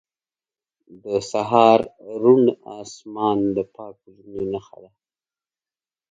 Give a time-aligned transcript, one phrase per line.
[1.03, 1.79] •د سهار
[2.21, 2.43] روڼ
[2.79, 4.89] آسمان د پاک زړونو نښه ده.